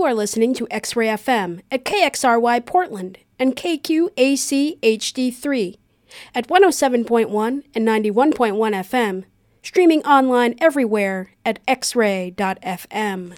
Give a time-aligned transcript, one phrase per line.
[0.00, 5.76] You are listening to X Ray FM at KXRY Portland and KQAC HD3
[6.34, 9.24] at 107.1 and 91.1 FM,
[9.62, 13.36] streaming online everywhere at xray.fm.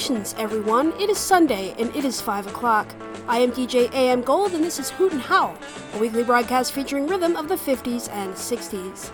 [0.00, 0.92] Salutations, everyone.
[0.98, 2.88] It is Sunday, and it is 5 o'clock.
[3.28, 5.54] I am DJ AM Gold, and this is Hoot and Howl,
[5.92, 9.10] a weekly broadcast featuring rhythm of the 50s and 60s.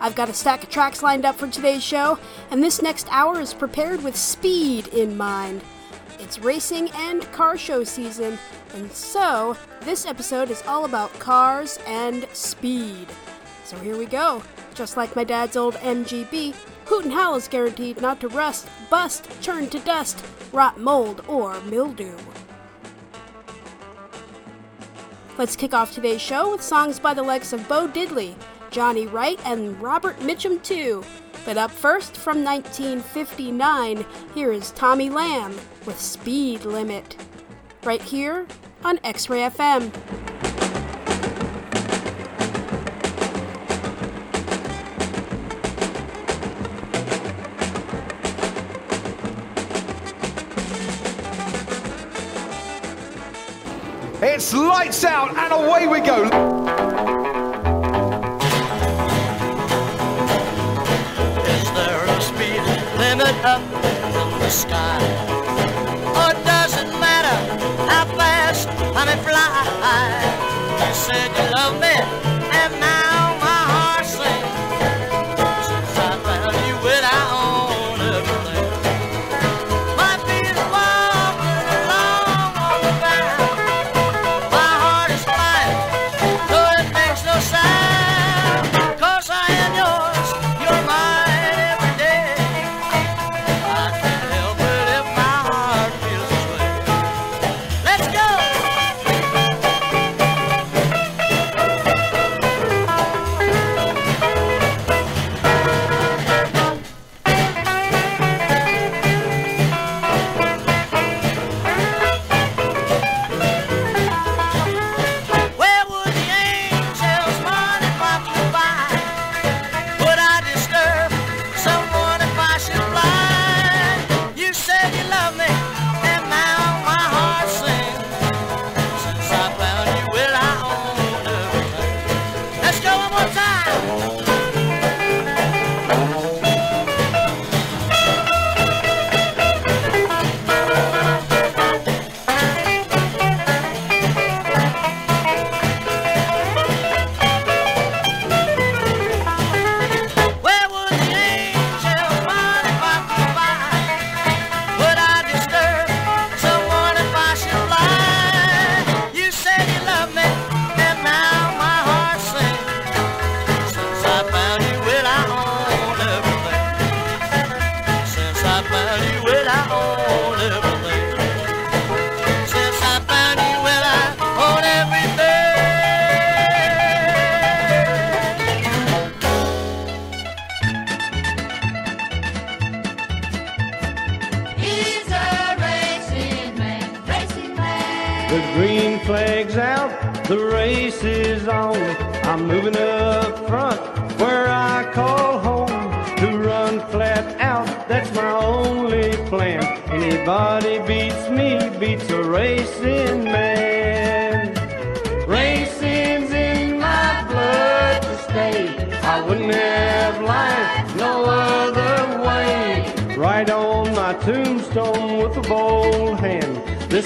[0.00, 2.18] I've got a stack of tracks lined up for today's show,
[2.50, 5.60] and this next hour is prepared with speed in mind.
[6.18, 8.38] It's racing and car show season,
[8.72, 13.08] and so this episode is all about cars and speed.
[13.64, 14.42] So here we go.
[14.74, 16.54] Just like my dad's old MGB,
[16.90, 21.60] Hoot and Howl is guaranteed not to rust, bust, turn to dust, rot mold, or
[21.60, 22.16] mildew.
[25.38, 28.34] Let's kick off today's show with songs by the likes of Bo Diddley,
[28.72, 31.04] Johnny Wright, and Robert Mitchum too.
[31.44, 34.04] But up first, from 1959,
[34.34, 35.54] here is Tommy Lam
[35.86, 37.16] with Speed Limit.
[37.84, 38.48] Right here
[38.84, 40.49] on X Ray FM.
[54.42, 56.24] It's lights out and away we go.
[61.44, 62.62] Is there a speed
[62.96, 64.98] limit up in the sky?
[66.16, 67.36] Or does it matter
[67.90, 70.88] how fast I may fly?
[70.88, 72.29] You said you love me.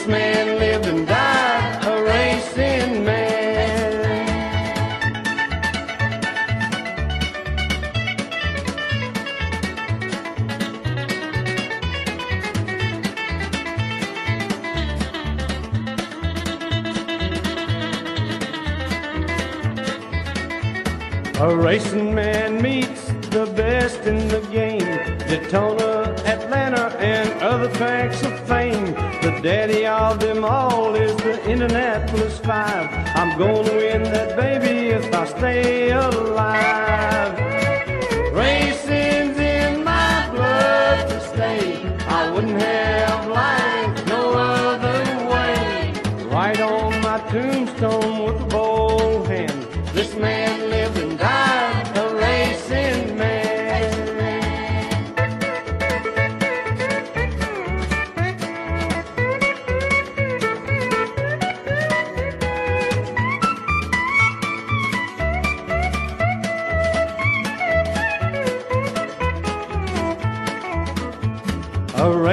[0.07, 1.14] A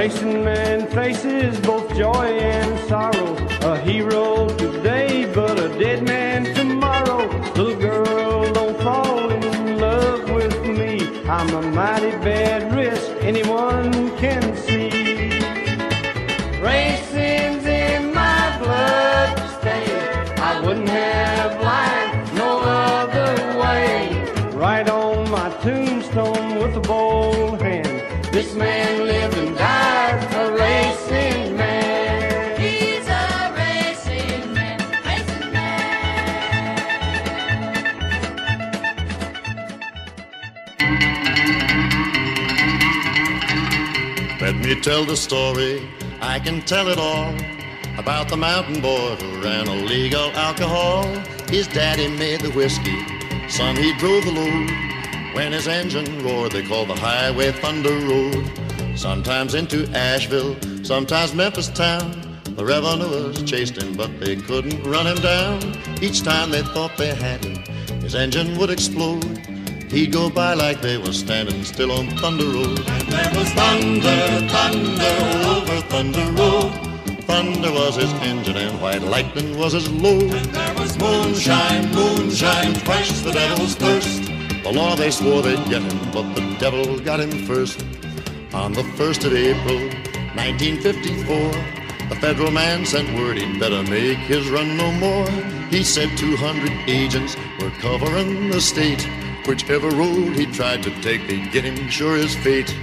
[0.02, 2.51] A racing man faces both joy and
[44.82, 45.88] tell the story,
[46.20, 47.32] I can tell it all
[47.98, 51.04] about the mountain boy who ran illegal alcohol.
[51.48, 52.98] His daddy made the whiskey,
[53.48, 55.34] son, he drove the load.
[55.36, 58.50] When his engine roared, they called the highway Thunder Road.
[58.96, 62.40] Sometimes into Asheville, sometimes Memphis town.
[62.42, 65.62] The revenuers chased him, but they couldn't run him down.
[66.02, 67.62] Each time they thought they had him,
[68.00, 69.24] his engine would explode.
[69.92, 73.01] He'd go by like they were standing still on Thunder Road.
[73.12, 75.16] There was thunder, thunder
[75.54, 76.72] over Thunder Road.
[77.28, 80.32] Thunder was his engine and white lightning was his load.
[80.32, 84.22] And there was moonshine, moonshine, twice the devil's thirst.
[84.62, 87.84] The law they swore they'd get him, but the devil got him first.
[88.54, 89.78] On the 1st of April,
[90.34, 95.28] 1954, the federal man sent word he'd better make his run no more.
[95.70, 99.06] He said 200 agents were covering the state.
[99.46, 102.74] Whichever road he tried to take, they'd get him sure as fate.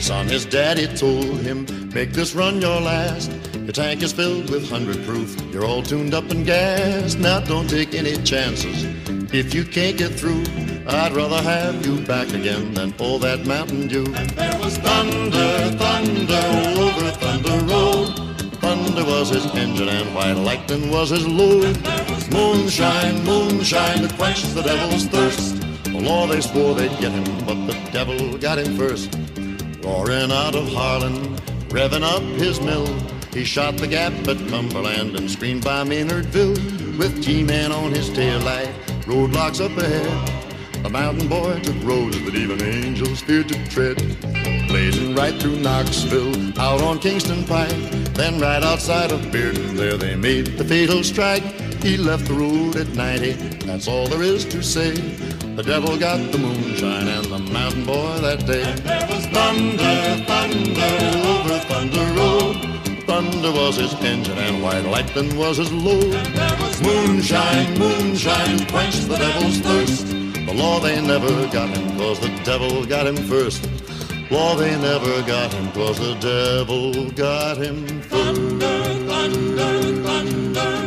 [0.00, 3.32] Son, his daddy told him, make this run your last.
[3.54, 5.36] Your tank is filled with 100 proof.
[5.52, 7.18] You're all tuned up and gassed.
[7.18, 8.84] Now don't take any chances.
[9.34, 10.44] If you can't get through,
[10.86, 14.06] I'd rather have you back again than all that Mountain Dew.
[14.14, 16.42] And there was thunder, thunder
[16.80, 18.08] over Thunder Road.
[18.60, 21.76] Thunder was his engine and white lightning was his load.
[22.30, 25.60] Moonshine, moonshine to quench the devil's thirst.
[25.84, 29.14] The law they swore they'd get him, but the devil got him first.
[29.88, 31.34] Roaring out of Harlan,
[31.70, 32.86] revving up his mill.
[33.32, 36.98] He shot the gap at Cumberland and screened by Maynardville.
[36.98, 38.68] With G-Man on his tail light,
[39.06, 40.82] roadblocks up ahead.
[40.82, 43.96] The mountain boy took roads that even angels feared to tread.
[44.68, 47.70] Blazing right through Knoxville, out on Kingston Pike.
[48.12, 51.44] Then right outside of Bearden, there they made the fatal strike.
[51.82, 53.32] He left the road at 90,
[53.64, 54.92] that's all there is to say.
[55.56, 59.17] The devil got the moonshine and the mountain boy that day.
[59.38, 60.94] Thunder, thunder
[61.32, 62.56] over Thunder Road.
[63.06, 66.14] Thunder was his engine and white lightning was his load.
[66.82, 70.06] Moonshine, moonshine, quench the devil's thirst.
[70.48, 73.68] The law they never got him, cause the devil got him first.
[74.30, 78.10] Law they never got him, cause the devil got him first.
[78.10, 78.78] Thunder,
[79.10, 79.72] thunder,
[80.06, 80.77] thunder,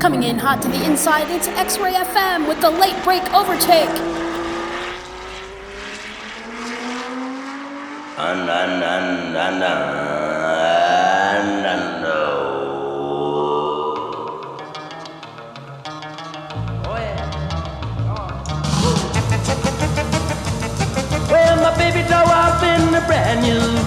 [0.00, 3.88] Coming in hot to the inside, it's X Ray FM with the late break overtake.
[21.28, 23.77] Well, my baby drove off in a brand new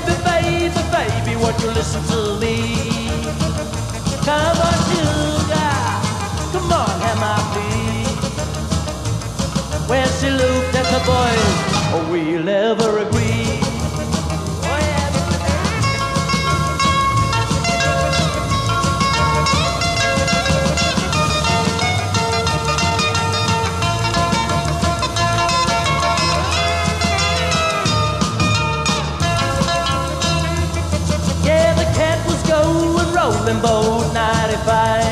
[0.00, 2.54] baby, baby, baby, won't you listen to me?
[4.24, 5.74] Come on, sugar,
[6.52, 8.30] come on, have my feet.
[9.88, 11.54] Well, she looked at the boys,
[11.94, 13.67] oh, we'll never agree.
[33.62, 35.04] boat 95.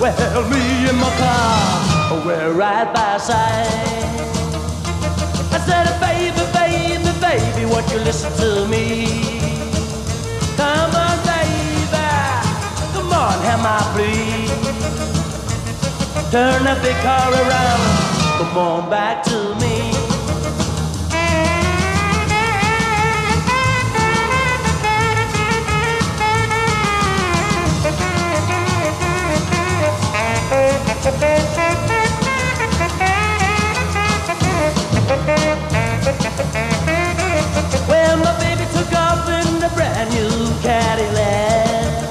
[0.00, 4.26] Well, me and my car, we're right by side.
[5.52, 9.06] I said, baby, baby, baby, won't you listen to me?
[10.56, 12.08] Come on, baby,
[12.92, 14.48] come on, have my plea.
[16.30, 17.82] Turn the big car around,
[18.38, 19.55] come on back to me.
[31.06, 31.14] Well,
[38.18, 42.02] my baby took off in brand new Cadillac.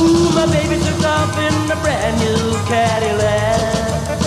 [0.00, 4.20] Ooh, my baby took off in brand new Cadillac.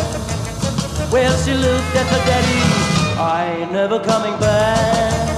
[1.12, 2.62] Well, she looked at her daddy.
[3.22, 5.30] I ain't never coming back.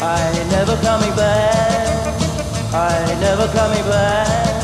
[0.00, 2.14] I ain't never coming back.
[2.72, 4.62] I ain't never coming back.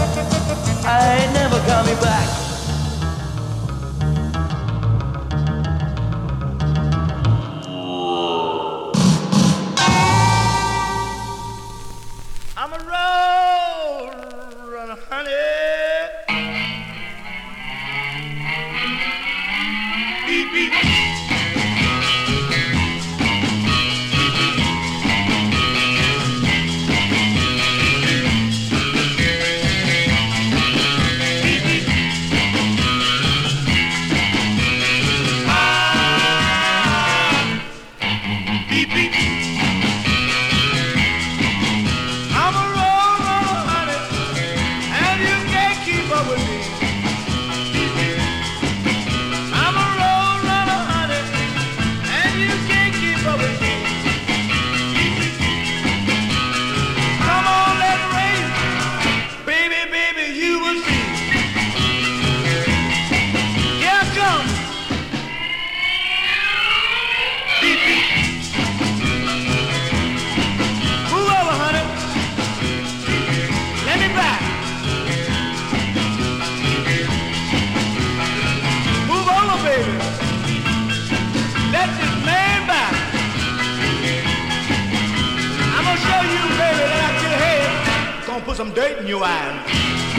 [0.86, 2.45] I ain't never coming back.
[88.46, 90.15] Put some dirt in your eyes.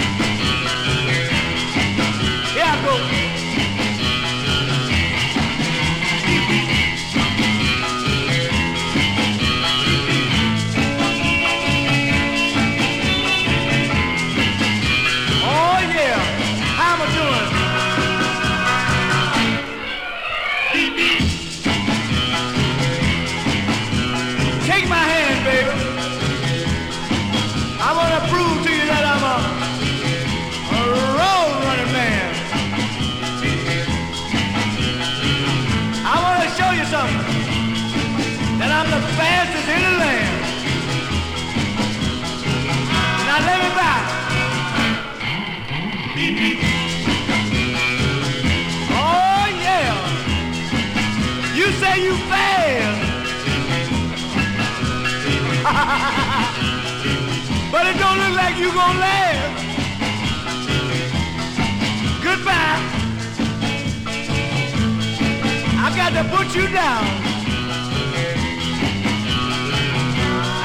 [66.29, 67.05] Put you down.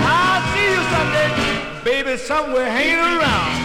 [0.04, 1.30] I'll see you someday,
[1.84, 3.61] baby, somewhere hanging around.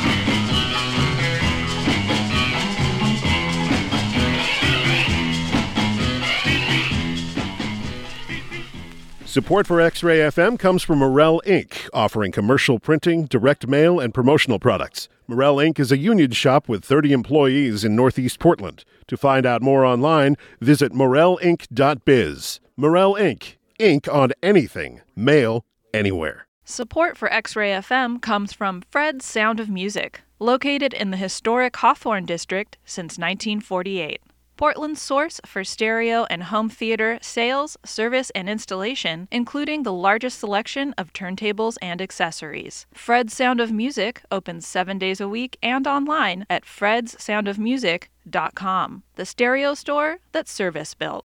[9.38, 14.12] Support for X Ray FM comes from Morel Inc., offering commercial printing, direct mail, and
[14.12, 15.10] promotional products.
[15.28, 15.78] Morel Inc.
[15.78, 18.84] is a union shop with 30 employees in Northeast Portland.
[19.06, 22.60] To find out more online, visit morelinc.biz.
[22.76, 23.58] Morel Inc.
[23.78, 25.64] Ink on anything, mail
[25.94, 26.48] anywhere.
[26.66, 31.76] Support for X Ray FM comes from Fred's Sound of Music, located in the historic
[31.76, 34.20] Hawthorne District since 1948.
[34.58, 40.94] Portland's source for stereo and home theater sales, service, and installation, including the largest selection
[40.98, 42.86] of turntables and accessories.
[42.94, 49.76] Fred's Sound of Music opens seven days a week and online at fredssoundofmusic.com, the stereo
[49.76, 51.24] store that's service built.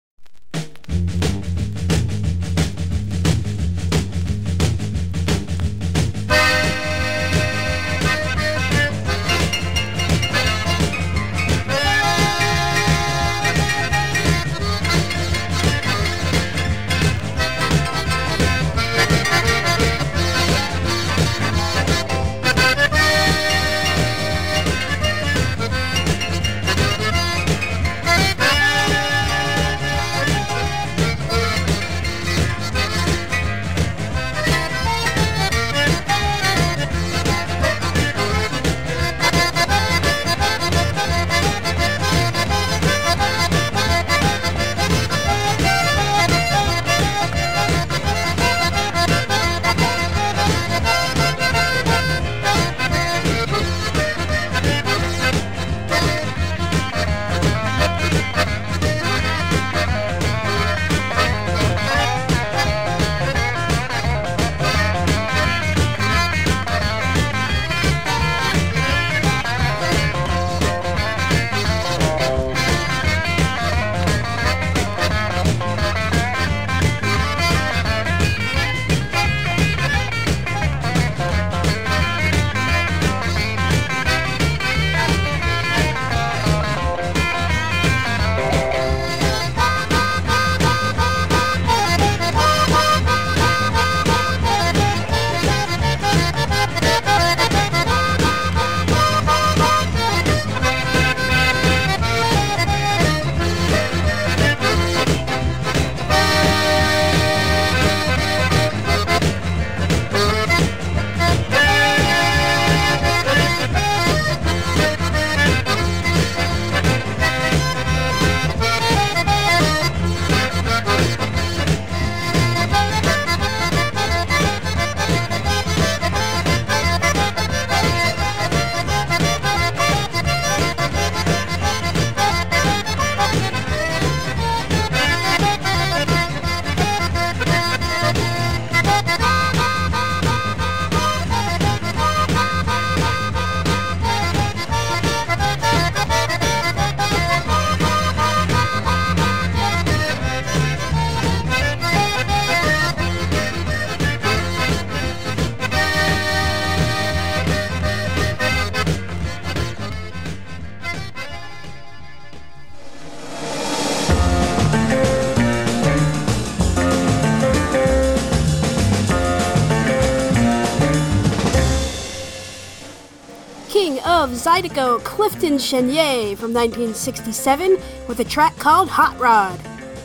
[174.59, 177.77] Zydeco, Clifton Chenier from 1967
[178.09, 179.57] with a track called Hot Rod.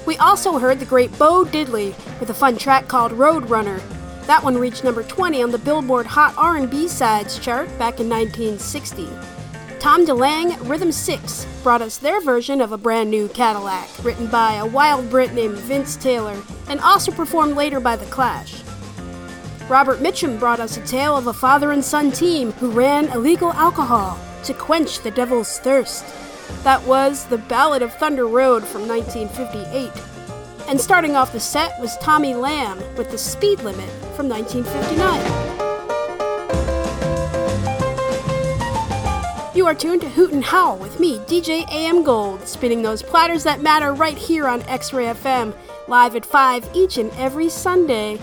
[0.07, 3.81] We also heard the great Bo Diddley with a fun track called Road Runner.
[4.29, 9.09] That one reached number 20 on the Billboard Hot R&B Sides chart back in 1960.
[9.81, 14.55] Tom DeLange, Rhythm 6, brought us their version of a brand new Cadillac, written by
[14.55, 18.63] a wild Brit named Vince Taylor, and also performed later by The Clash.
[19.69, 23.53] Robert Mitchum brought us a tale of a father and son team who ran illegal
[23.55, 26.05] alcohol to quench the devil's thirst.
[26.63, 29.91] That was The Ballad of Thunder Road from 1958.
[30.69, 35.55] And starting off the set was Tommy Lam with The Speed Limit from 1959.
[39.55, 43.45] You are tuned to Hoot and Howl with me, DJ AM Gold, spinning those platters
[43.45, 45.55] that matter right here on X Ray FM,
[45.87, 48.19] live at 5 each and every Sunday.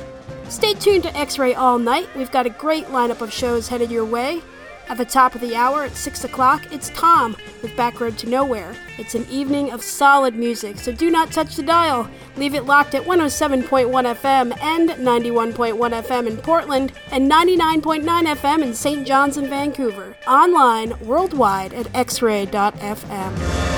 [0.49, 2.09] Stay tuned to X Ray all night.
[2.15, 4.41] We've got a great lineup of shows headed your way.
[4.89, 8.29] At the top of the hour at 6 o'clock, it's Tom with Back Road to
[8.29, 8.75] Nowhere.
[8.97, 12.09] It's an evening of solid music, so do not touch the dial.
[12.35, 18.73] Leave it locked at 107.1 FM and 91.1 FM in Portland and 99.9 FM in
[18.73, 19.07] St.
[19.07, 20.15] John's and Vancouver.
[20.27, 23.71] Online, worldwide at xray.fm.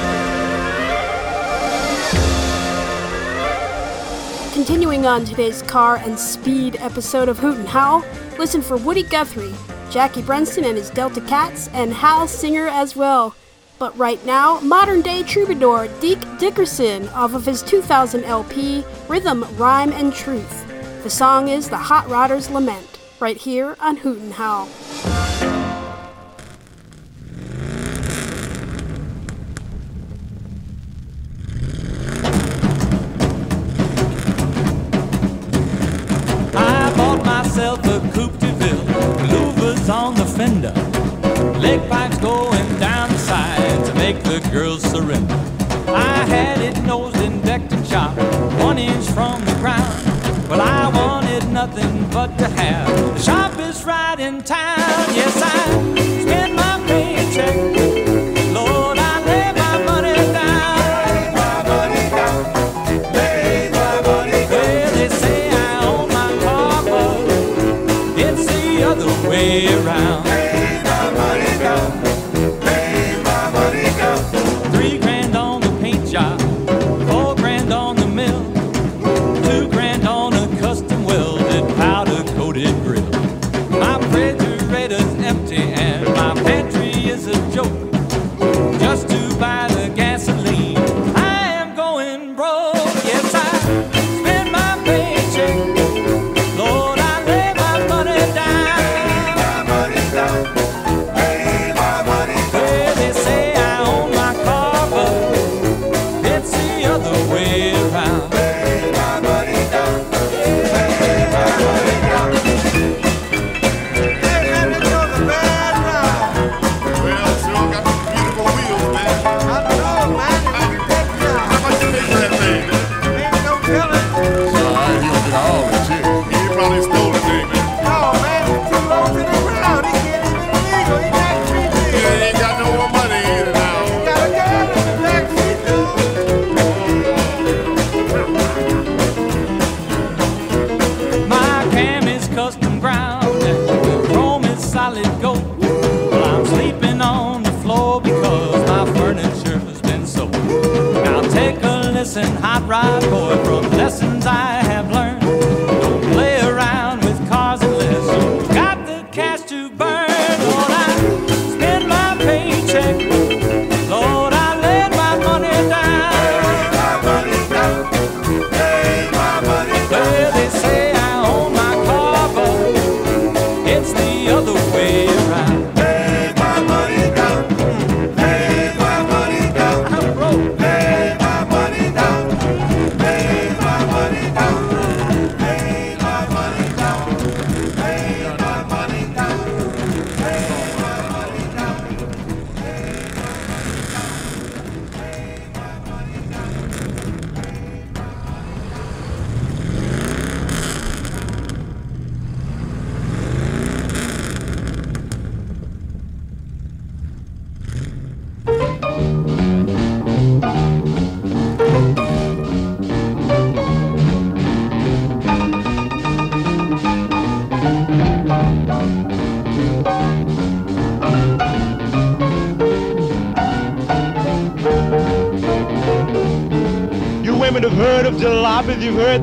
[4.53, 8.05] Continuing on today's car and speed episode of Hoot and Howl,
[8.37, 9.53] listen for Woody Guthrie,
[9.93, 13.35] Jackie Brenston and his Delta Cats, and Hal Singer as well.
[13.77, 19.91] But right now, modern day troubadour Deke Dickerson off of his 2000 LP, Rhythm, Rhyme,
[19.91, 20.65] and Truth.
[21.03, 24.67] The song is The Hot Rodder's Lament, right here on Hoot and Howl.
[36.55, 38.42] I bought myself a Coupe
[40.35, 40.73] fender,
[41.59, 45.39] leg pipes going down the side to make the girls surrender.
[45.87, 48.17] I had it nosed and decked and chopped,
[48.59, 50.49] one inch from the ground.
[50.49, 54.79] Well, I wanted nothing but to have the sharpest ride in town.
[55.15, 56.02] Yes, I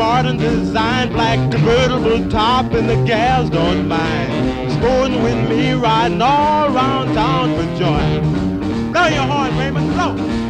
[0.00, 4.72] And designed black convertible top and the gals don't mind.
[4.72, 8.92] Sporting with me riding all around town for joy.
[8.92, 10.49] Blow your horn, Raymond, blow.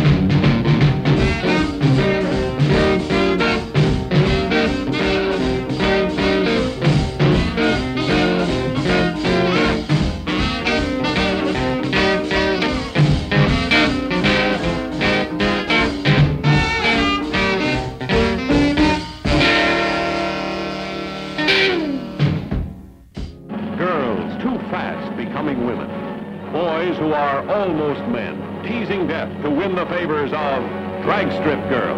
[29.29, 31.95] To win the favors of Drag Strip Girl.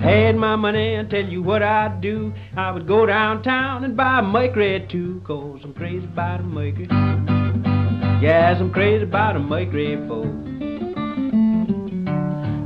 [0.00, 2.32] Had my money and tell you what I'd do.
[2.56, 7.27] I would go downtown and buy a Mercury too, cause I'm crazy about a Mercury.
[8.20, 9.38] Yes, I'm crazy about a
[10.08, 10.24] four.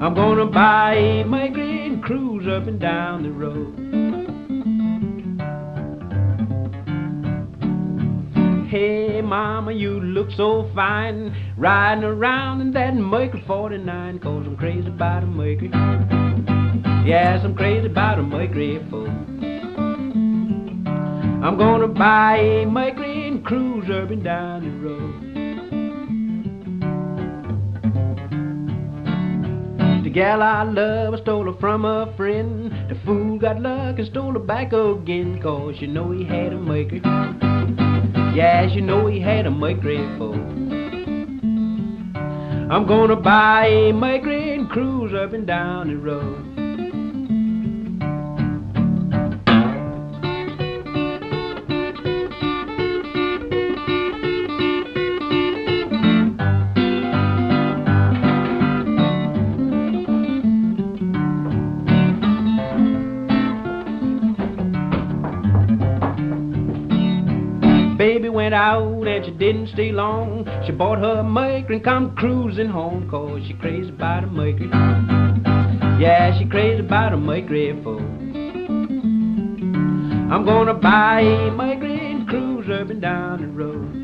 [0.00, 3.76] I'm gonna buy a and cruise up and down the road.
[8.70, 14.88] Hey, mama, you look so fine riding around in that Mercury 49, cause I'm crazy
[14.88, 15.68] about a Mercury.
[17.06, 19.06] Yes, I'm crazy about a Mercury four.
[21.44, 24.81] I'm gonna buy a Mercury and cruise up and down the road.
[30.12, 32.70] Gal I love, I stole her from a friend.
[32.88, 36.58] The fool got luck and stole her back again, cause you know he had a
[36.58, 37.00] Mercury.
[38.34, 40.34] Yes, you know he had a Mercury four.
[42.72, 46.51] I'm gonna buy a and cruise up and down the road.
[69.42, 70.48] Didn't stay long.
[70.64, 74.68] She bought her a Mercury and come cruising home, cause she crazy about a Mercury.
[76.00, 77.98] Yeah, she crazy about a Mercury four.
[80.32, 84.01] I'm gonna buy a Mercury and cruise up and down the road.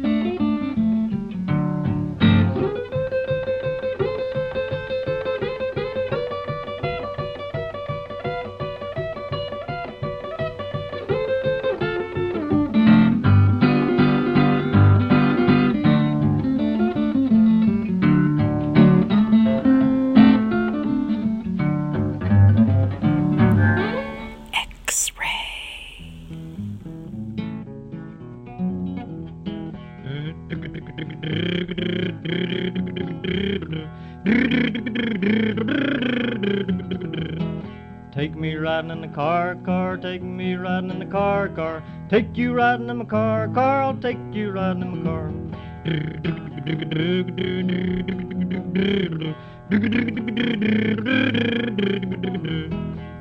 [38.79, 41.83] Riding in the car, car, take me riding in the car, car.
[42.09, 45.33] Take you riding in my car, car, I'll take you riding in my car.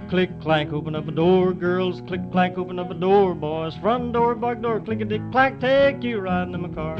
[0.10, 2.02] Click clank, open up a door, girls.
[2.02, 3.76] Click clank, open up a door, boys.
[3.78, 6.98] Front door, back door, click a clack, take you riding in my car.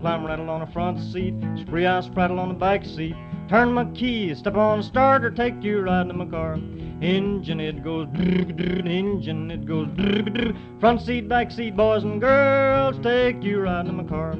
[0.00, 1.34] Climb, climb, rattle on the front seat.
[1.60, 3.16] Spree, I spraddle on the back seat.
[3.48, 6.54] Turn my key, step on the starter, take you riding in my car.
[7.00, 9.88] Engine, it goes engine, it goes
[10.78, 14.36] front seat, back seat, boys and girls, take you riding in my car.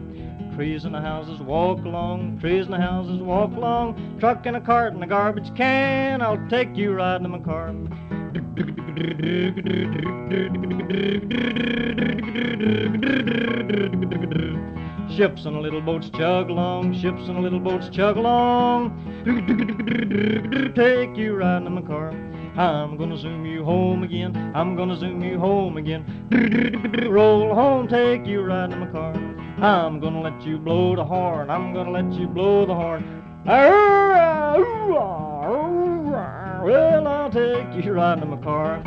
[0.54, 4.18] Trees in the houses walk along, trees in the houses walk along.
[4.20, 7.74] Truck and a cart and a garbage can, I'll take you riding in my car.
[15.18, 18.92] Ships and little boats chug along, ships and little boats chug along.
[20.76, 22.10] Take you riding in my car.
[22.56, 24.52] I'm gonna zoom you home again.
[24.54, 26.28] I'm gonna zoom you home again.
[27.10, 29.14] Roll home, take you riding in my car.
[29.60, 31.50] I'm gonna let you blow the horn.
[31.50, 33.24] I'm gonna let you blow the horn.
[36.68, 38.80] Well, I'll take you riding in my car.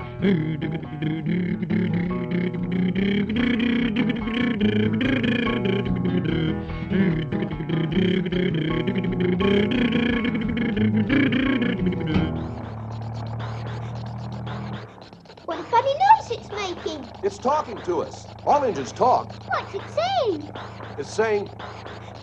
[15.46, 17.10] What a funny noise it's making.
[17.24, 18.28] It's talking to us.
[18.46, 19.34] All engines talk.
[19.50, 20.54] What's it saying?
[21.00, 21.50] It's saying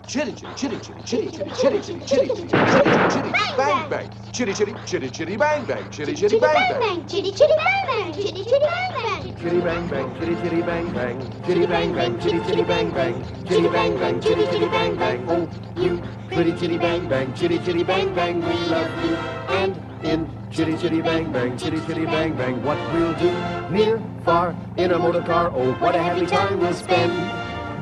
[0.09, 4.53] chitty chitty chitty chitty chitty chitty chitty chitty chitty chitty chitty chitty bang bang chitty
[4.53, 8.59] chitty chitty chitty bang bang chitty chitty bang bang Chitty chitty bang bang, chitty chitty
[8.59, 9.37] bang bang.
[9.37, 13.69] Chitty bang bang, chitty chitty bang bang, chitty bang bang, chitty chitty bang bang, chitty
[13.69, 15.25] bang bang, chitty chitty bang bang.
[15.29, 19.15] Oh, you pretty chitty bang bang, chitty chitty bang bang, we love you.
[19.55, 23.31] And in chitty chitty bang bang, chitty chitty bang bang, what we'll do
[23.69, 25.51] near, far, in a motor car.
[25.53, 27.38] Oh, what a happy time we'll spend.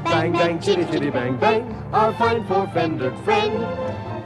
[0.10, 3.54] Bang bang, chitty chitty bang bang, our fine four-fendered friend.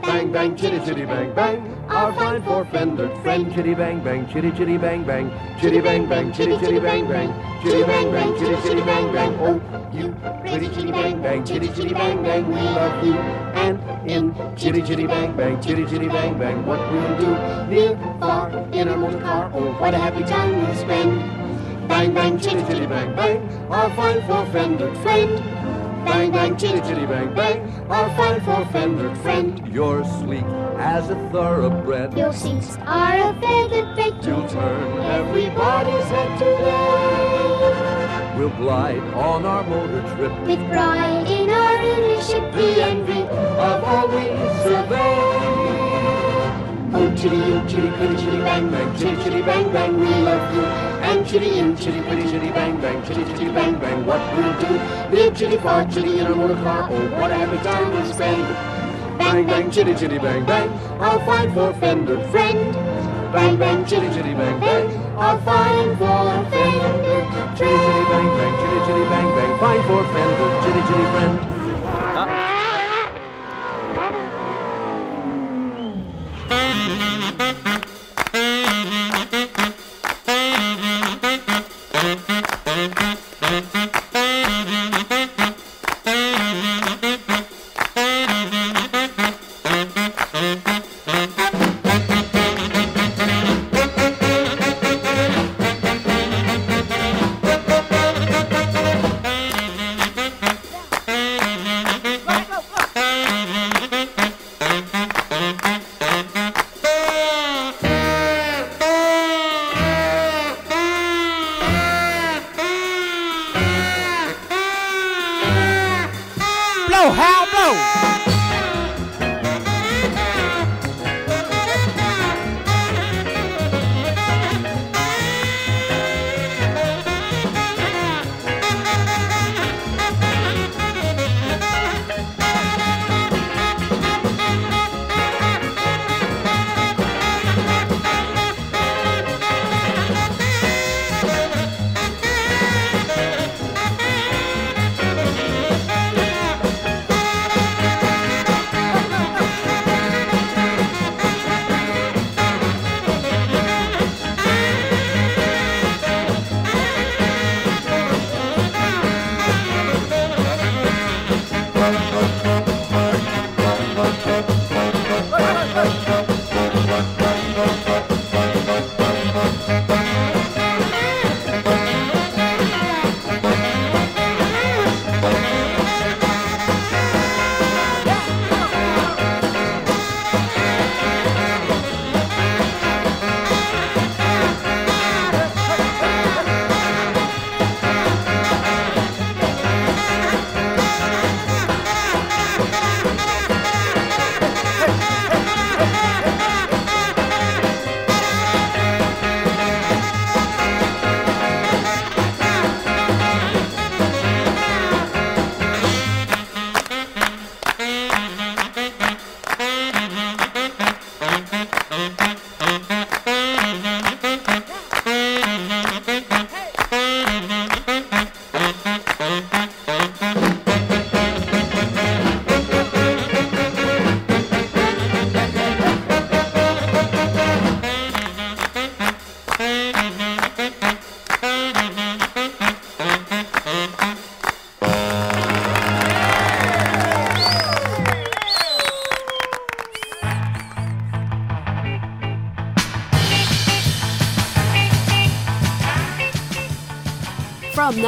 [0.02, 3.52] Bang bang, chitty chitty bang bang, our fine four-fendered friend.
[3.52, 7.82] Chitty bang bang, chitty chitty bang bang, chitty bang bang, chitty chitty bang bang, chitty
[7.82, 9.36] bang bang, chitty chitty bang bang.
[9.40, 9.60] Oh,
[9.92, 13.14] you pretty chitty bang bang, chitty chitty bang bang, we love you.
[13.14, 17.30] And in chitty chitty bang bang, chitty chitty bang bang, what we'll do
[17.68, 19.50] near, far, in our motor car.
[19.52, 21.88] Oh, what a happy time we'll spend.
[21.88, 25.61] Bang bang, chitty chitty bang bang, our fine four-fendered friend.
[26.04, 27.60] Bang bang, chitty chitty bang bang,
[27.90, 29.72] our fine four-fendered friend.
[29.72, 30.44] You're sleek
[30.78, 32.16] as a thoroughbred.
[32.16, 34.24] Your seats are a feathered bed.
[34.24, 37.32] You'll turn everybody's head today.
[38.36, 40.32] We'll glide on our motor trip.
[40.46, 44.24] With pride in our ownership, The envy of all we
[44.64, 45.61] survey.
[47.12, 50.62] Oh, chitty, oh, chitty, pretty, chitty, bang, bang, chitty, chitty, bang, bang, we love you.
[50.62, 55.14] And chitty, in, chitty, pretty, chitty, bang, bang, chitty, chitty, bang, bang, what we'll do.
[55.14, 58.42] Live chitty, far, chitty, in a motor car, oh, what a happy time we'll spend.
[59.18, 60.70] Bang, bang, chitty, chitty, bang, bang,
[61.04, 62.72] our fine four-fendered friend.
[63.30, 69.04] Bang, bang, chitty, chitty, bang, bang, our fine four-fendered chitty, chitty, bang, bang, chitty, chitty,
[69.12, 71.51] bang, bang, fine four-fendered chitty, chitty, friend.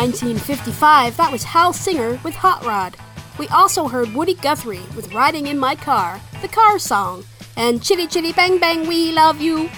[0.05, 2.94] 1955, that was Hal Singer with Hot Rod.
[3.38, 7.24] We also heard Woody Guthrie with Riding in My Car, the car song,
[7.57, 9.70] and Chitty Chitty Bang Bang We Love You.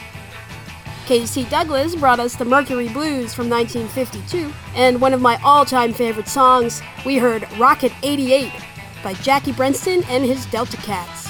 [1.06, 1.44] K.C.
[1.44, 6.26] Douglas brought us the Mercury Blues from 1952, and one of my all time favorite
[6.26, 8.50] songs, we heard Rocket 88
[9.04, 11.25] by Jackie Brenston and his Delta Cats.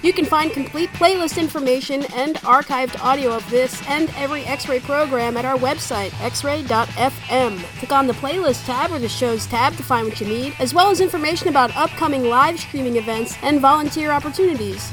[0.00, 4.78] You can find complete playlist information and archived audio of this and every X Ray
[4.78, 7.58] program at our website, xray.fm.
[7.78, 10.72] Click on the playlist tab or the shows tab to find what you need, as
[10.72, 14.92] well as information about upcoming live streaming events and volunteer opportunities.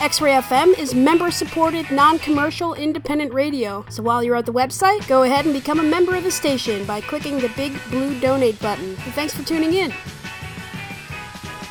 [0.00, 3.84] X Ray FM is member supported, non commercial, independent radio.
[3.90, 6.86] So while you're at the website, go ahead and become a member of the station
[6.86, 8.88] by clicking the big blue donate button.
[8.88, 9.92] And thanks for tuning in.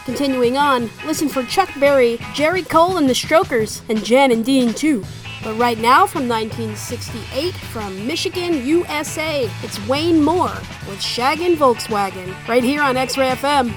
[0.05, 4.73] Continuing on, listen for Chuck Berry, Jerry Kole and the Strokers, and Jan and Dean
[4.73, 5.01] too.
[5.43, 10.55] But right now, from 1968, from Michigan, USA, it's Wayne Moore
[10.89, 13.73] with Shaggin' Volkswagen, right here on X Ray FM.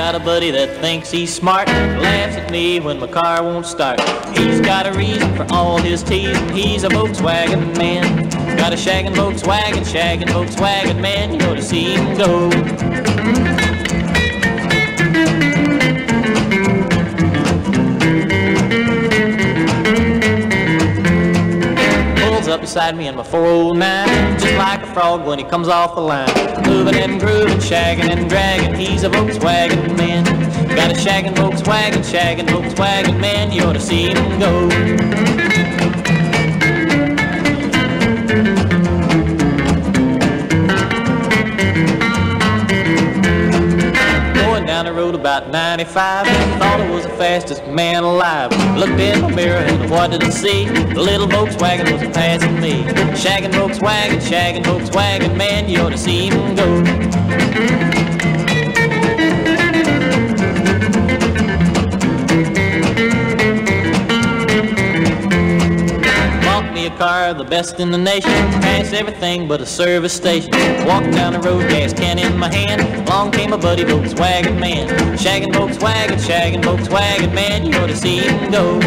[0.00, 4.00] Got a buddy that thinks he's smart, laughs at me when my car won't start.
[4.34, 8.26] He's got a reason for all his teasing, he's a Volkswagen man.
[8.56, 12.48] Got a shaggin' Volkswagen, shaggin' Volkswagen man, you ought to see him go.
[22.22, 25.94] Pulls up beside me in my 409, just like a frog when he comes off
[25.94, 26.49] the line.
[26.70, 30.24] Moving and grooving, shagging and dragging, he's a Volkswagen man.
[30.76, 35.99] Got a shaggin' Volkswagen, shaggin' Volkswagen man, you ought to see him go.
[44.84, 48.50] Down the road about 95, thought I was the fastest man alive.
[48.78, 50.64] Looked in the mirror and what did I see?
[50.68, 52.84] The little Volkswagen was passing me.
[53.12, 58.19] Shaggin' Volkswagen, shaggin' Volkswagen man, you ought to see him go.
[66.80, 68.30] Me a car, the best in the nation.
[68.62, 70.50] Passed everything but a service station.
[70.86, 72.80] Walking down the road, gas can in my hand.
[73.08, 74.88] Along came a buddy Volkswagen man.
[75.16, 78.80] Shaggin' Volkswagen, shaggin' Volkswagen man, you ought to see him go.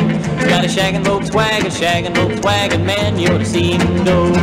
[0.49, 4.33] Got a shaggin' Volkswagen, shaggin' Volkswagen man, you ought to see him go.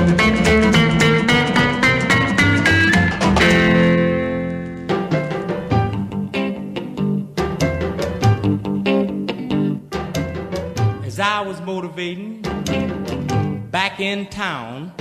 [11.04, 12.49] As I was motivating
[13.70, 14.92] back in town,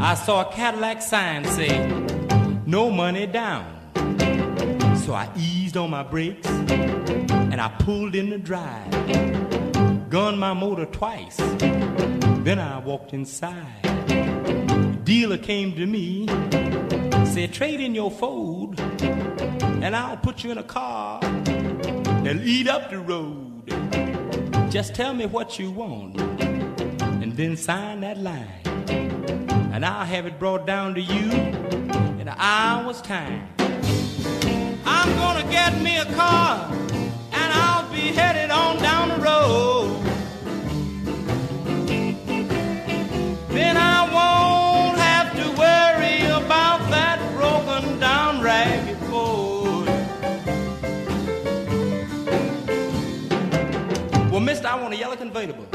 [0.00, 1.86] I saw a Cadillac sign say,
[2.66, 3.74] no money down.
[5.04, 8.90] So I eased on my brakes and I pulled in the drive.
[10.08, 11.36] Gunned my motor twice.
[11.36, 13.82] Then I walked inside.
[15.04, 16.26] Dealer came to me,
[17.26, 22.90] said, trade in your Ford and I'll put you in a car that'll eat up
[22.90, 23.66] the road.
[24.70, 26.27] Just tell me what you want
[27.38, 28.50] then sign that line.
[29.72, 33.48] And I'll have it brought down to you in an hour's time.
[34.84, 40.02] I'm gonna get me a car and I'll be headed on down the road.
[43.50, 49.86] Then I won't have to worry about that broken down ragged Ford.
[54.32, 55.66] Well, mister, I want a yellow convertible.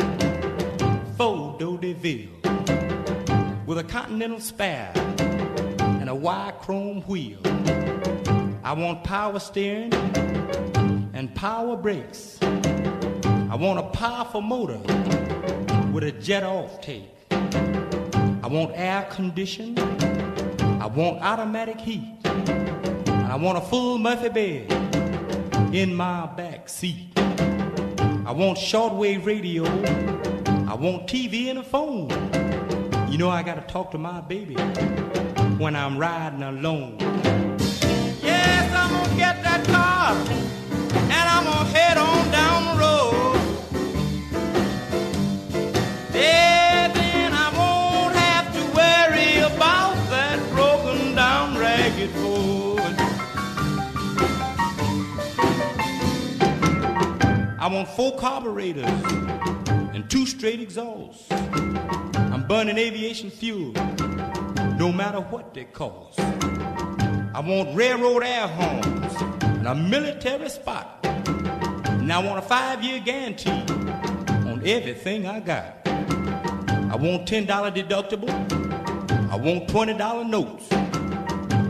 [1.15, 2.27] Ford Deville
[3.65, 4.91] with a continental spare
[5.79, 7.39] and a wide chrome wheel.
[8.65, 9.93] I want power steering
[11.13, 12.37] and power brakes.
[12.43, 14.79] I want a powerful motor
[15.93, 17.09] with a jet off take.
[17.31, 19.79] I want air conditioning.
[20.81, 22.17] I want automatic heat.
[22.25, 27.17] I want a full Murphy bed in my back seat.
[27.17, 30.12] I want shortwave radio.
[30.73, 32.09] I want TV and a phone.
[33.07, 34.55] You know I gotta talk to my baby
[35.59, 36.97] when I'm riding alone.
[38.23, 43.35] Yes, I'm gonna get that car and I'm gonna head on down the road.
[46.11, 52.95] Yeah, then I won't have to worry about that broken down ragged Ford.
[57.59, 59.22] I want four carburetors
[60.43, 61.31] straight exhausts.
[61.31, 63.71] I'm burning aviation fuel,
[64.77, 66.19] no matter what they cost.
[66.19, 70.99] I want railroad air horns and a military spot.
[71.05, 73.63] And I want a five-year guarantee
[74.49, 75.77] on everything I got.
[75.87, 78.29] I want $10 deductible.
[79.31, 80.69] I want $20 notes.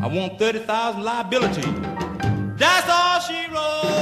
[0.01, 1.71] I want 30,000 liability.
[2.57, 3.92] That's all she wrote.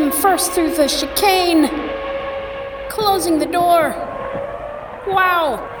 [0.00, 1.68] FM first through the chicane.
[2.88, 3.90] Closing the door.
[5.06, 5.79] Wow.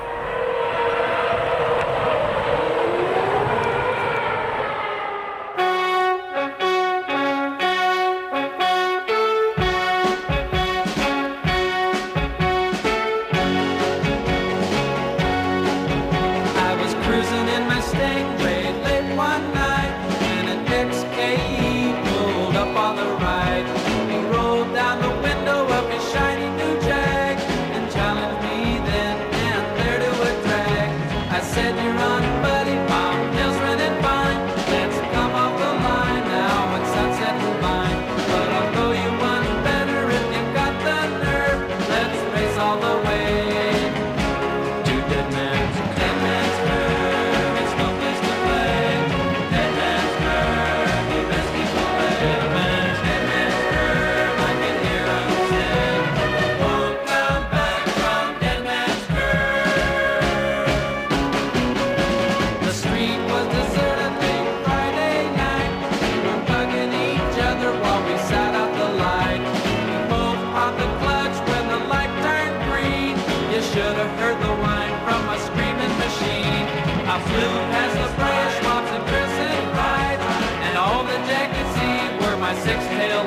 [82.60, 83.24] Six-tail.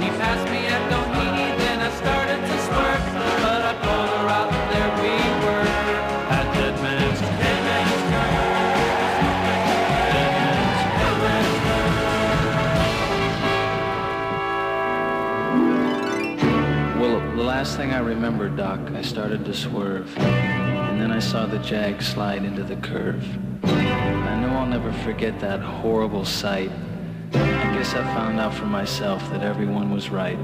[0.00, 0.90] He passed me at
[1.58, 3.04] then I started to swerve,
[3.42, 5.12] but I pulled her out, and there we
[5.44, 5.66] were
[6.38, 8.00] at Dead Man's Dead Man's
[17.00, 20.16] Well, the last thing I remember, Doc, I started to swerve.
[20.18, 23.22] And then I saw the Jag slide into the curve.
[23.64, 26.70] I know I'll never forget that horrible sight.
[27.80, 30.36] I guess I found out for myself that everyone was right.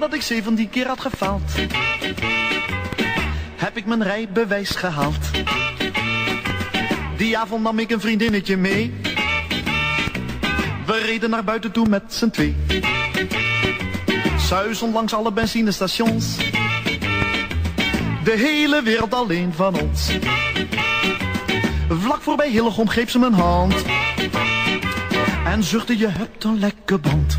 [0.00, 1.50] Nadat ik 17 keer had gefaald,
[3.56, 5.30] heb ik mijn rijbewijs gehaald.
[7.16, 8.94] Die avond nam ik een vriendinnetje mee.
[10.86, 12.56] We reden naar buiten toe met z'n twee.
[14.38, 16.36] Suizend langs alle benzinestations.
[18.24, 20.10] De hele wereld alleen van ons.
[21.88, 23.74] Vlak voorbij Hillegom greep ze mijn hand.
[25.44, 27.36] En zuchtte je hebt een lekke band.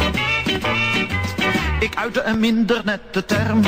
[1.81, 3.61] Ik uitte een minder nette term.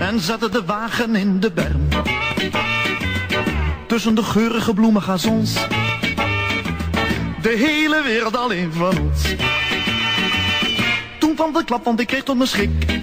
[0.00, 1.88] En zette de wagen in de berm.
[3.86, 5.54] Tussen de geurige bloemengazons.
[7.42, 9.34] De hele wereld alleen van ons.
[11.18, 13.00] Toen kwam de klap, want ik kreeg tot mijn schrik.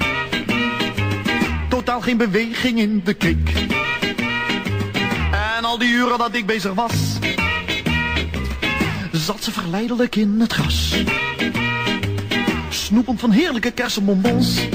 [1.69, 3.49] Totaal geen beweging in de krik.
[5.57, 7.17] En al die uren dat ik bezig was,
[9.11, 10.95] zat ze verleidelijk in het gras.
[12.89, 14.67] Snoepend van heerlijke kersenbonbons.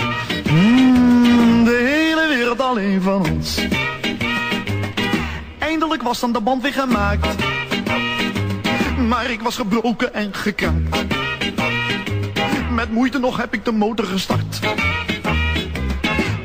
[0.50, 3.58] Mm, de hele wereld alleen van ons.
[5.58, 7.26] Eindelijk was dan de band weer gemaakt.
[9.08, 11.04] Maar ik was gebroken en gekraakt.
[12.70, 14.60] Met moeite nog heb ik de motor gestart.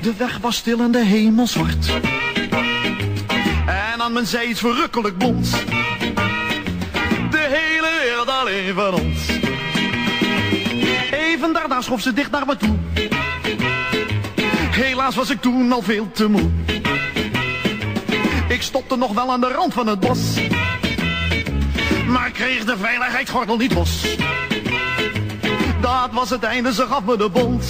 [0.01, 1.91] De weg was stil en de hemel zwart.
[3.65, 5.51] En aan mijn zij iets verrukkelijk blond.
[7.31, 9.48] De hele wereld alleen van ons.
[11.79, 12.75] Daarna schoof ze dicht naar me toe.
[14.71, 16.49] Helaas was ik toen al veel te moe.
[18.47, 20.19] Ik stopte nog wel aan de rand van het bos.
[22.07, 24.17] Maar kreeg de veiligheidsgordel niet los.
[25.81, 27.65] Dat was het einde, ze gaf me de bond.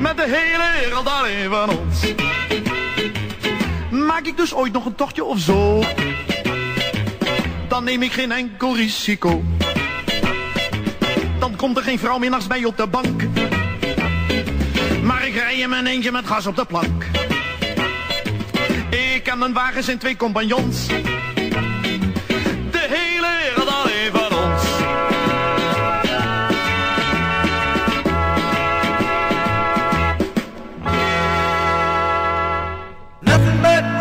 [0.00, 2.12] Met de hele wereld alleen van ons.
[3.90, 5.82] Maak ik dus ooit nog een tochtje of zo?
[7.68, 9.42] Dan neem ik geen enkel risico.
[11.56, 13.22] Komt er geen vrouw meer naast mij op de bank.
[15.02, 17.04] Maar ik rij in mijn eentje met gas op de plank.
[18.90, 20.86] Ik en mijn wagens en twee compagnons.
[20.86, 24.62] De hele wereld alleen van ons.
[33.20, 33.95] Nothing but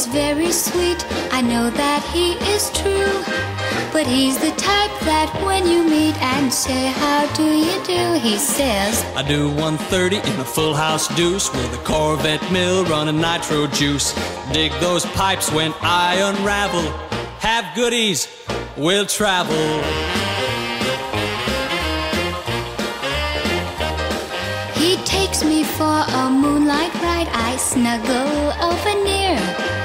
[0.00, 1.04] is very sweet.
[1.30, 3.16] I know that he is true.
[3.92, 8.18] But he's the type that when you meet and say, How do you do?
[8.18, 13.20] He says, I do 130 in a full house deuce with a Corvette mill running
[13.20, 14.14] nitro juice.
[14.52, 16.86] Dig those pipes when I unravel.
[17.40, 18.28] Have goodies,
[18.76, 19.64] we'll travel.
[24.80, 27.28] He takes me for a moonlight ride.
[27.32, 29.79] I snuggle over near.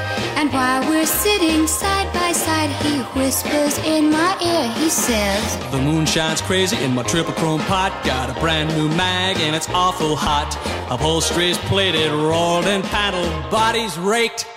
[0.55, 4.71] While we're sitting side by side, he whispers in my ear.
[4.81, 7.91] He says, The moon shines crazy in my triple chrome pot.
[8.05, 10.55] Got a brand new mag and it's awful hot.
[10.89, 13.51] Upholstery's plated, rolled and paddled.
[13.51, 14.47] Bodies raked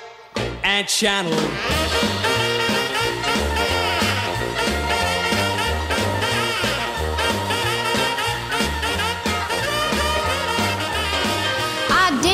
[0.63, 1.35] and channeled.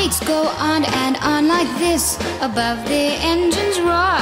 [0.05, 4.21] Dates go on and on like this, above the engine's roar.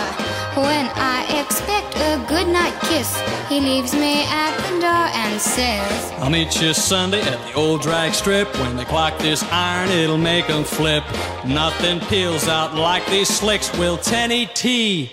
[0.56, 3.20] When I expect a goodnight kiss,
[3.50, 7.82] he leaves me at the door and says, I'll meet you Sunday at the old
[7.82, 8.48] drag strip.
[8.60, 11.04] When they clock this iron, it'll make 'em flip.
[11.44, 15.12] Nothing peels out like these slicks will 10 T.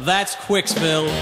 [0.00, 1.12] That's Quicksville.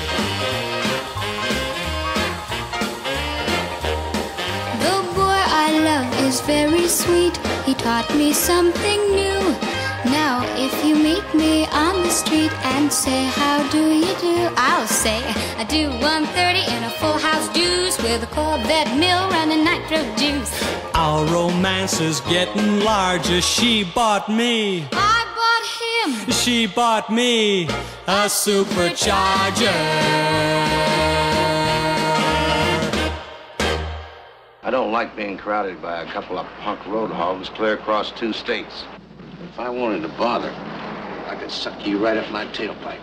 [6.35, 7.37] Is very sweet.
[7.65, 9.41] He taught me something new.
[10.19, 14.37] Now, if you meet me on the street and say, How do you do?
[14.57, 15.21] I'll say,
[15.63, 20.53] I do 130 in a full house deuce with a Corvette mill running nitro juice.
[20.95, 23.41] Our romance is getting larger.
[23.41, 24.89] She bought me.
[24.93, 26.33] I bought him.
[26.33, 27.65] She bought me
[28.07, 30.44] a supercharger.
[34.67, 38.33] I don't like being crowded by a couple of punk road hogs clear across two
[38.33, 38.85] states.
[39.43, 40.51] If I wanted to bother,
[41.27, 42.99] I could suck you right up my tailpipe.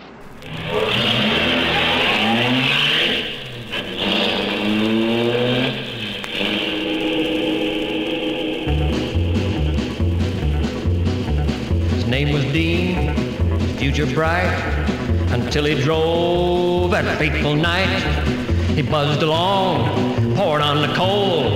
[11.92, 13.14] His name was Dean,
[13.76, 14.50] future bright,
[15.30, 18.02] until he drove that fateful night.
[18.74, 21.50] He buzzed along, poured on the coal,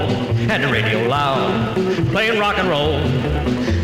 [0.49, 1.75] had the radio loud,
[2.11, 3.01] playing rock and roll.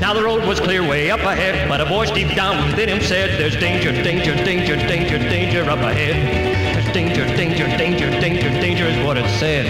[0.01, 3.01] Now the road was clear way up ahead, but a voice deep down within him
[3.01, 6.75] said, There's danger, danger, danger, danger, danger up ahead.
[6.75, 9.67] There's danger, danger, danger, danger, danger is what it said.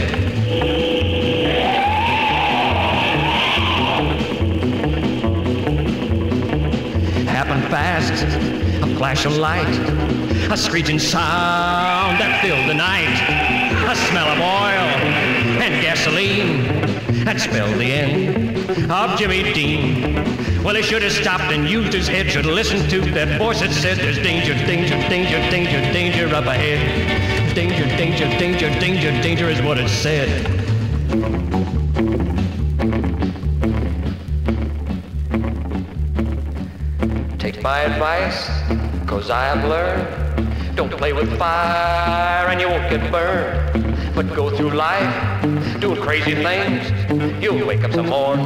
[7.28, 8.24] Happened fast,
[8.82, 9.68] a flash of light,
[10.50, 13.51] a screeching sound that filled the night,
[13.92, 14.88] a smell of oil
[15.60, 16.62] and gasoline
[17.26, 20.14] that spelled the end of Jimmy Dean.
[20.64, 23.60] Well, he should have stopped and used his head, should have listened to that voice
[23.60, 27.54] that said, There's danger, danger, danger, danger, danger up ahead.
[27.54, 30.30] Danger, danger, danger, danger, danger is what it said.
[37.38, 38.48] Take my advice,
[39.06, 40.76] cause I have learned.
[40.76, 43.61] Don't play with fire and you won't get burned.
[44.14, 45.40] But go through life
[45.80, 47.42] doing crazy things.
[47.42, 48.44] You'll wake up some morning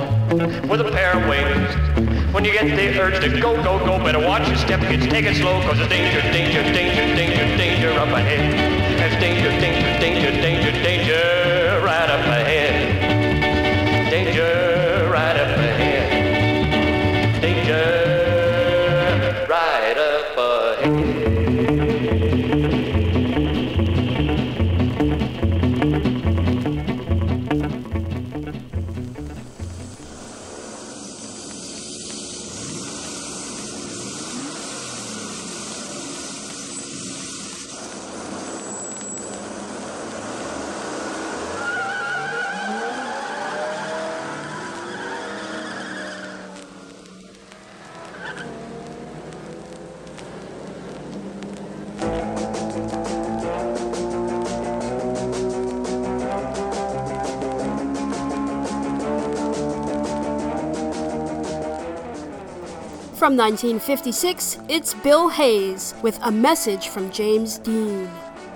[0.68, 2.32] with a pair of wings.
[2.32, 5.06] When you get the urge to go, go, go, better watch your step, kids.
[5.06, 8.76] Take it slow, cause there's danger, danger, danger, danger, danger up ahead.
[8.98, 10.65] There's danger, danger, danger, danger, danger
[63.36, 68.08] from 1956, it's Bill Hayes with A Message from James Dean.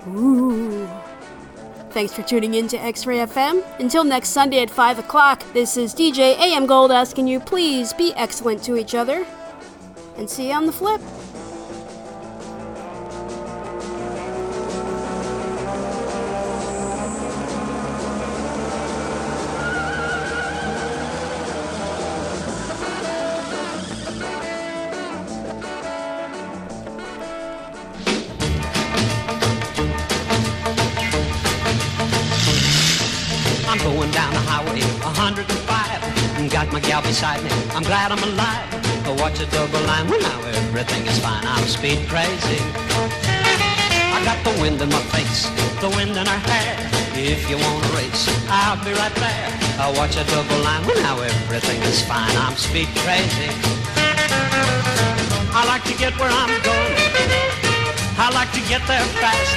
[0.08, 0.88] Ooh.
[1.90, 3.62] Thanks for tuning in to X Ray FM.
[3.78, 8.14] Until next Sunday at 5 o'clock, this is DJ AM Gold asking you please be
[8.14, 9.26] excellent to each other.
[10.16, 11.02] And see you on the flip.
[39.30, 40.08] Watch a double line.
[40.08, 41.44] Well, now everything is fine.
[41.46, 42.60] I'm speed crazy.
[44.10, 45.46] I got the wind in my face,
[45.80, 46.74] the wind in her hair.
[47.14, 49.48] If you want to race, I'll be right there.
[49.78, 50.84] I watch a double line.
[50.86, 52.34] Well, now everything is fine.
[52.36, 53.50] I'm speed crazy.
[55.52, 56.96] I like to get where I'm going.
[58.18, 59.54] I like to get there fast.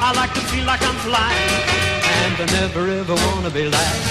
[0.00, 1.50] I like to feel like I'm flying
[2.20, 4.04] and I never ever wanna be last.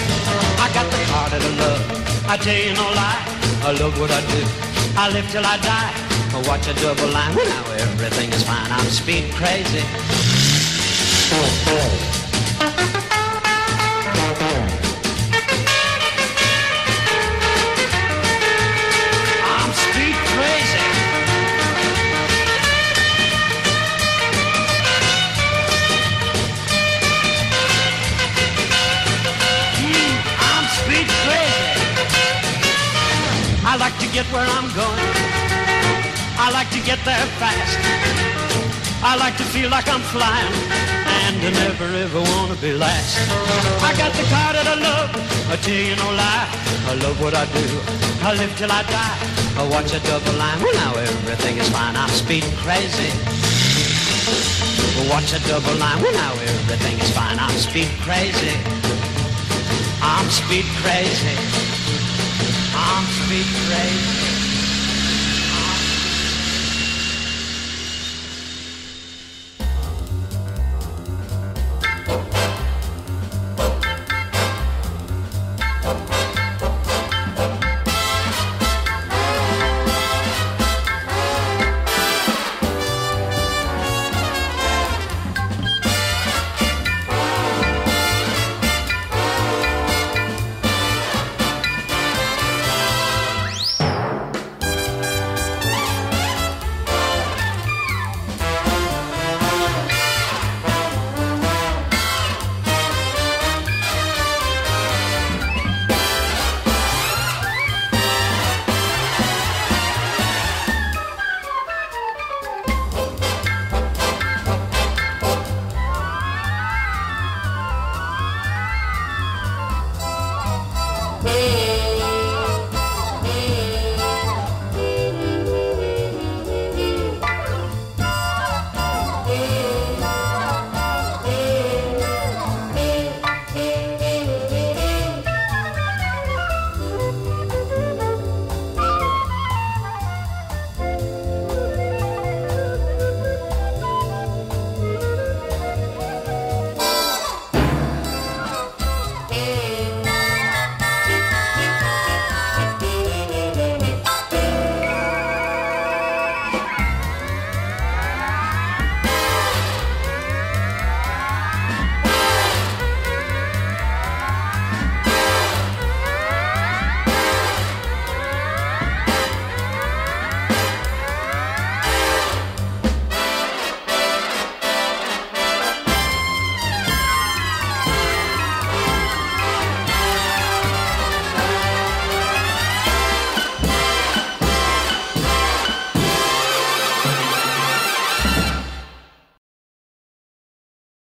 [0.58, 3.33] I got the heart of love, I tell you no lie.
[3.66, 4.44] Oh, I love what I do,
[4.98, 5.94] I live till I die.
[6.36, 8.70] I watch a double line, now everything is fine.
[8.70, 9.84] I'm speed crazy.
[34.24, 35.10] Get where I'm going.
[36.38, 37.78] I like to get there fast.
[39.04, 40.54] I like to feel like I'm flying
[41.24, 43.18] and I never ever wanna be last.
[43.84, 45.10] I got the car that I love.
[45.52, 46.48] I tell you no lie.
[46.88, 47.66] I love what I do.
[48.24, 49.18] I live till I die.
[49.60, 50.60] I watch a double line.
[50.62, 51.96] Well now everything is fine.
[51.96, 53.12] I'm speed crazy.
[55.00, 56.02] I watch a double line.
[56.02, 57.40] Well now everything is fine.
[57.40, 58.56] I'm speed crazy.
[60.02, 61.63] I'm speed crazy.
[63.02, 64.23] Speed crazy.